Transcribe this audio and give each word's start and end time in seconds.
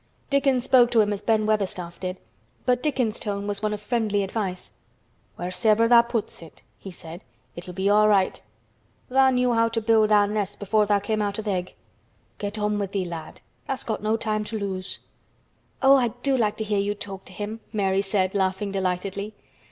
Dickon 0.31 0.59
spoke 0.61 0.89
to 0.89 1.01
him 1.01 1.13
as 1.13 1.21
Ben 1.21 1.45
Weatherstaff 1.45 1.99
did, 1.99 2.19
but 2.65 2.81
Dickon's 2.81 3.19
tone 3.19 3.45
was 3.45 3.61
one 3.61 3.71
of 3.71 3.79
friendly 3.79 4.23
advice. 4.23 4.71
"Wheres'ever 5.37 5.87
tha' 5.87 6.01
puts 6.09 6.41
it," 6.41 6.63
he 6.79 6.89
said, 6.89 7.23
"it'll 7.55 7.75
be 7.75 7.87
all 7.87 8.07
right. 8.07 8.41
Tha' 9.09 9.29
knew 9.29 9.53
how 9.53 9.69
to 9.69 9.79
build 9.79 10.09
tha' 10.09 10.25
nest 10.25 10.57
before 10.57 10.87
tha' 10.87 10.99
came 11.01 11.21
out 11.21 11.37
o' 11.37 11.43
th' 11.43 11.49
egg. 11.55 11.75
Get 12.39 12.57
on 12.57 12.79
with 12.79 12.93
thee, 12.93 13.05
lad. 13.05 13.41
Tha'st 13.67 13.85
got 13.85 14.01
no 14.01 14.17
time 14.17 14.43
to 14.45 14.57
lose." 14.57 14.97
"Oh, 15.83 15.97
I 15.97 16.07
do 16.23 16.35
like 16.35 16.57
to 16.57 16.63
hear 16.63 16.79
you 16.79 16.95
talk 16.95 17.23
to 17.25 17.33
him!" 17.33 17.59
Mary 17.71 18.01
said, 18.01 18.33
laughing 18.33 18.71
delightedly. 18.71 19.35